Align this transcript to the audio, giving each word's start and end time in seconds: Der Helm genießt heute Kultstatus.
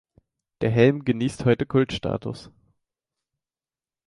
Der 0.61 0.71
Helm 0.71 1.05
genießt 1.05 1.45
heute 1.45 1.67
Kultstatus. 1.67 2.49